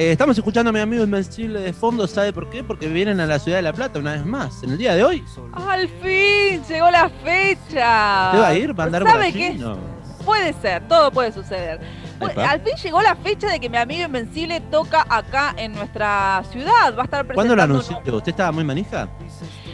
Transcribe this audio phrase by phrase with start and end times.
[0.00, 2.62] Eh, estamos escuchando a mi amigo Invencible de fondo, ¿sabe por qué?
[2.62, 5.02] Porque vienen a la ciudad de La Plata una vez más, en el día de
[5.02, 5.24] hoy.
[5.52, 6.62] ¡Al fin!
[6.68, 8.30] Llegó la fecha.
[8.30, 8.78] ¿Te va a ir?
[8.78, 9.38] ¿Va a andar por ¿Sabe allí?
[9.40, 9.54] qué?
[9.54, 9.76] No.
[10.24, 11.80] Puede ser, todo puede suceder.
[12.20, 16.44] Pues, al fin llegó la fecha de que mi amigo Invencible toca acá en nuestra
[16.52, 16.94] ciudad.
[16.96, 17.34] Va a estar presentando.
[17.34, 18.16] ¿Cuándo lo un- anunció?
[18.16, 19.08] ¿Usted estaba muy manija?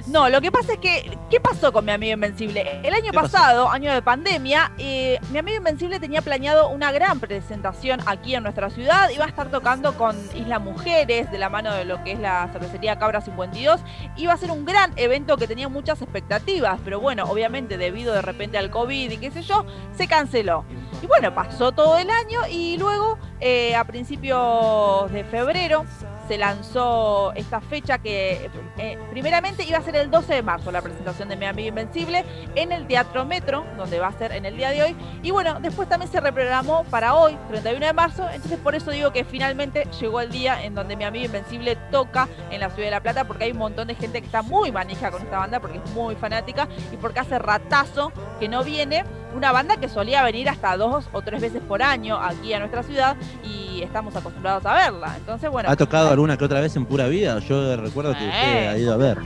[0.07, 2.80] No, lo que pasa es que, ¿qué pasó con mi amigo Invencible?
[2.82, 8.00] El año pasado, año de pandemia, eh, mi amigo Invencible tenía planeado una gran presentación
[8.04, 9.09] aquí en nuestra ciudad.
[9.09, 12.50] Iba a estar tocando con Isla Mujeres, de la mano de lo que es la
[12.53, 13.81] cervecería Cabra 52.
[14.17, 18.21] Iba a ser un gran evento que tenía muchas expectativas, pero bueno, obviamente debido de
[18.21, 19.64] repente al COVID y qué sé yo,
[19.96, 20.67] se canceló.
[21.03, 25.84] Y bueno, pasó todo el año y luego, eh, a principios de febrero,
[26.26, 30.80] se lanzó esta fecha que eh, primeramente iba a ser el 12 de marzo la
[30.80, 34.56] presentación de Mi Amigo Invencible en el Teatro Metro, donde va a ser en el
[34.56, 34.97] día de hoy.
[35.22, 38.27] Y bueno, después también se reprogramó para hoy, 31 de marzo.
[38.33, 42.28] Entonces por eso digo que finalmente llegó el día en donde Mi Amigo Invencible toca
[42.50, 44.73] en la Ciudad de La Plata, porque hay un montón de gente que está muy
[44.73, 49.05] manija con esta banda, porque es muy fanática y porque hace ratazo que no viene
[49.35, 52.83] una banda que solía venir hasta dos o tres veces por año aquí a nuestra
[52.83, 55.15] ciudad y estamos acostumbrados a verla.
[55.17, 55.69] Entonces, bueno.
[55.71, 57.39] ¿Ha tocado alguna que otra vez en pura vida?
[57.41, 58.69] Yo recuerdo que usted Eh.
[58.69, 59.19] ha ido a ver.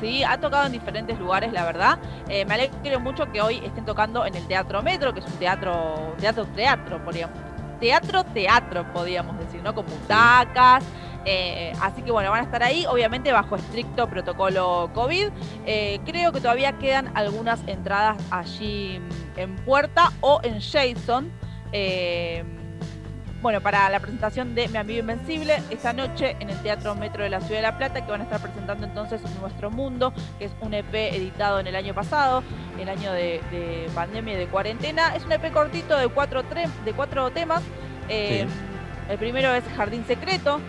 [0.00, 1.98] Sí, ha tocado en diferentes lugares, la verdad.
[2.28, 5.32] Eh, me alegro mucho que hoy estén tocando en el Teatro Metro, que es un
[5.32, 7.36] teatro, teatro, teatro, podríamos.
[7.80, 9.74] Teatro, teatro, podríamos decir, ¿no?
[9.74, 10.84] Con butacas.
[11.24, 15.28] Eh, así que bueno, van a estar ahí, obviamente bajo estricto protocolo COVID.
[15.66, 19.00] Eh, creo que todavía quedan algunas entradas allí
[19.36, 21.30] en Puerta o en Jason.
[21.72, 22.44] Eh,
[23.40, 27.30] bueno, para la presentación de Mi Amigo Invencible, esta noche en el Teatro Metro de
[27.30, 30.52] la Ciudad de La Plata, que van a estar presentando entonces Nuestro Mundo, que es
[30.60, 32.42] un EP editado en el año pasado,
[32.80, 35.14] el año de, de pandemia y de cuarentena.
[35.14, 37.62] Es un EP cortito de cuatro, de cuatro temas.
[38.08, 40.60] El primero es Jardín Secreto,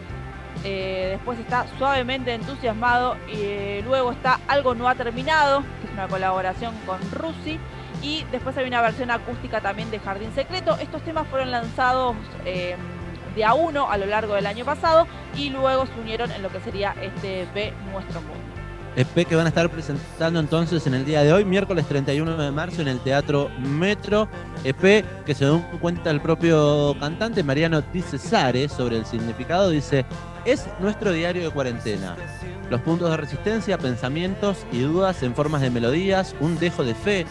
[0.64, 5.94] eh, después está Suavemente Entusiasmado, y eh, luego está Algo No Ha Terminado, que es
[5.94, 7.60] una colaboración con Rusi.
[8.02, 10.77] Y después hay una versión acústica también de Jardín Secreto.
[10.82, 12.15] Estos temas fueron lanzados
[12.45, 12.77] eh,
[13.36, 16.49] de a uno a lo largo del año pasado y luego se unieron en lo
[16.49, 18.39] que sería este EP Nuestro Mundo.
[18.99, 22.52] EP que van a estar presentando entonces en el día de hoy, miércoles 31 de
[22.52, 24.27] marzo, en el Teatro Metro.
[24.65, 30.05] EP que según cuenta el propio cantante Mariano Di sobre el significado, dice,
[30.43, 32.17] es nuestro diario de cuarentena.
[32.70, 37.26] Los puntos de resistencia, pensamientos y dudas en formas de melodías, un dejo de fe,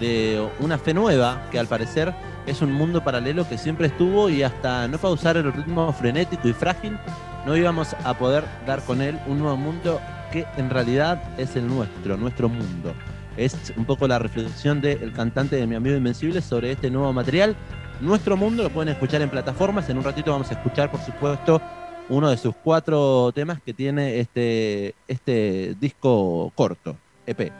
[0.00, 2.14] de una fe nueva que al parecer
[2.46, 6.54] es un mundo paralelo que siempre estuvo y hasta no pausar el ritmo frenético y
[6.54, 6.98] frágil,
[7.44, 11.66] no íbamos a poder dar con él un nuevo mundo que en realidad es el
[11.66, 12.94] nuestro, nuestro mundo.
[13.36, 17.56] Es un poco la reflexión del cantante de Mi Amigo Invencible sobre este nuevo material.
[18.00, 19.88] Nuestro mundo lo pueden escuchar en plataformas.
[19.88, 21.60] En un ratito vamos a escuchar, por supuesto,
[22.08, 26.96] uno de sus cuatro temas que tiene este, este disco corto,
[27.26, 27.52] EP.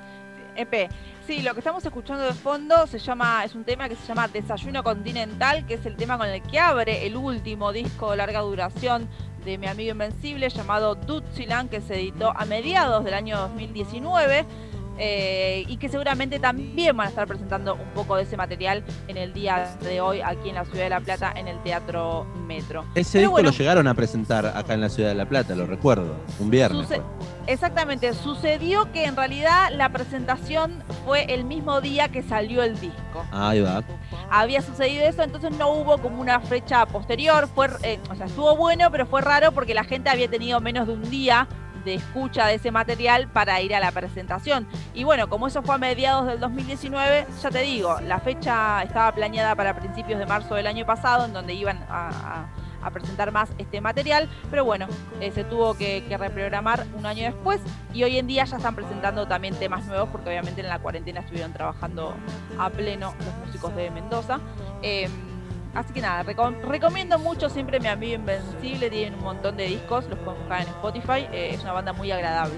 [0.56, 0.90] EP.
[1.26, 4.26] Sí, lo que estamos escuchando de fondo se llama, es un tema que se llama
[4.26, 8.40] Desayuno Continental, que es el tema con el que abre el último disco de larga
[8.40, 9.08] duración
[9.44, 14.46] de mi amigo Invencible llamado Dutziland, que se editó a mediados del año 2019.
[15.02, 19.16] Eh, y que seguramente también van a estar presentando un poco de ese material en
[19.16, 22.84] el día de hoy aquí en la ciudad de La Plata en el Teatro Metro.
[22.94, 23.50] Ese Pero disco bueno.
[23.50, 26.82] lo llegaron a presentar acá en la ciudad de La Plata, lo recuerdo, un viernes.
[26.86, 27.04] Suce- fue.
[27.46, 33.24] Exactamente, sucedió que en realidad la presentación fue el mismo día que salió el disco.
[33.32, 33.82] Ahí va.
[34.30, 37.48] había sucedido eso, entonces no hubo como una fecha posterior.
[37.54, 40.86] Fue, eh, o sea, estuvo bueno, pero fue raro porque la gente había tenido menos
[40.86, 41.48] de un día
[41.84, 44.66] de escucha de ese material para ir a la presentación.
[44.94, 49.12] Y bueno, como eso fue a mediados del 2019, ya te digo, la fecha estaba
[49.12, 52.46] planeada para principios de marzo del año pasado, en donde iban a,
[52.94, 54.86] presentar más este material, pero bueno,
[55.20, 57.60] eh, se tuvo que, reprogramar un año después
[57.92, 61.20] y hoy en día ya están presentando también temas nuevos porque obviamente en la cuarentena
[61.20, 62.14] estuvieron trabajando
[62.58, 64.40] a pleno los músicos de Mendoza.
[64.82, 65.10] Eh,
[65.74, 70.06] así que nada, reco- recomiendo mucho siempre mi amigo Invencible, tienen un montón de discos,
[70.08, 72.54] los pueden buscar en Spotify, eh, es una banda muy agradable.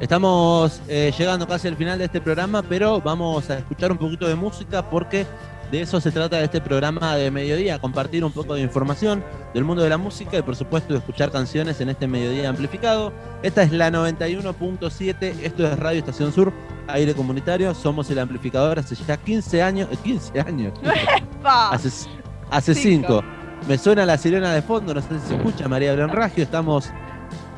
[0.00, 4.28] Estamos eh, llegando casi al final de este programa, pero vamos a escuchar un poquito
[4.28, 5.26] de música porque
[5.72, 9.64] de eso se trata de este programa de mediodía, compartir un poco de información del
[9.64, 13.12] mundo de la música y por supuesto escuchar canciones en este mediodía amplificado.
[13.42, 16.52] Esta es la 91.7, esto es Radio Estación Sur,
[16.88, 17.74] aire comunitario.
[17.74, 19.88] Somos el amplificador hace ya 15 años.
[19.92, 20.72] Eh, 15 años.
[21.44, 22.08] hace,
[22.50, 23.22] hace cinco.
[23.66, 26.42] Me suena la sirena de fondo, no sé si se escucha, María Blanragio.
[26.42, 26.90] Estamos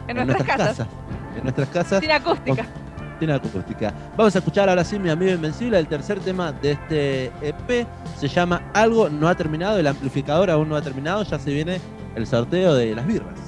[0.09, 0.88] en, nuestras, casas.
[1.37, 2.00] En nuestras casas.
[2.00, 2.65] Sin acústica.
[2.65, 3.94] Con, sin acústica.
[4.17, 7.87] Vamos a escuchar ahora sí, mi amigo Invencible, el tercer tema de este EP.
[8.19, 9.79] Se llama Algo no ha terminado.
[9.79, 11.23] El amplificador aún no ha terminado.
[11.23, 11.81] Ya se viene
[12.17, 13.38] el sorteo de las birras.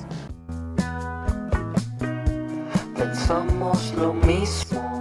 [2.94, 4.91] Pensamos lo mismo.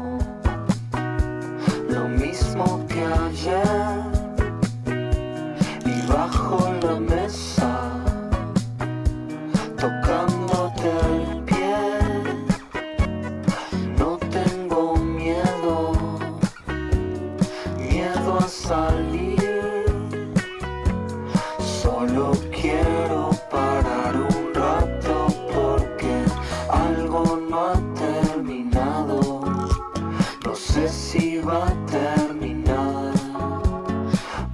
[30.73, 33.11] sé si va a terminar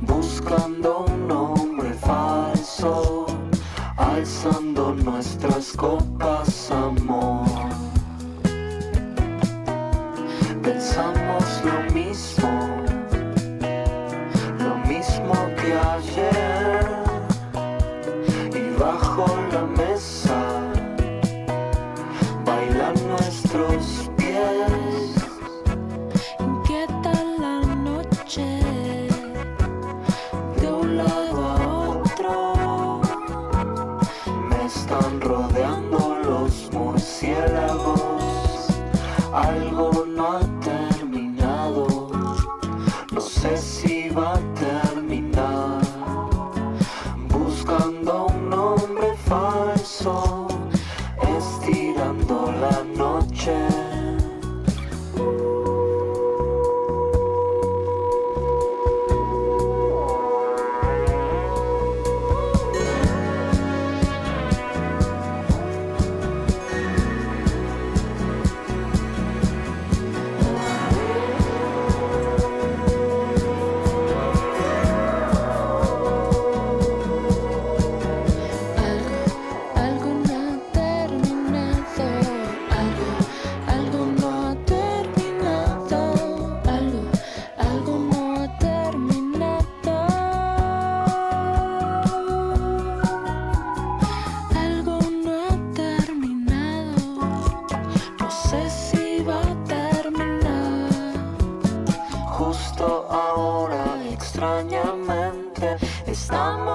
[0.02, 3.28] buscando un nombre falso,
[3.98, 7.70] alzando nuestras copas, amor.
[10.64, 12.87] Pensamos lo mismo.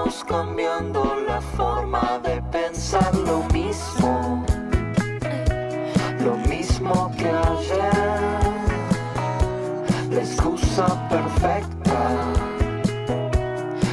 [0.04, 4.44] Vamos cambiando la forma de pensar lo mismo,
[6.24, 7.92] lo mismo que ayer.
[10.10, 12.18] La excusa perfecta,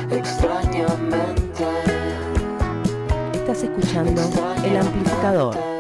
[0.10, 1.68] extrañamente.
[3.34, 4.24] Estás escuchando
[4.66, 5.79] el amplificador.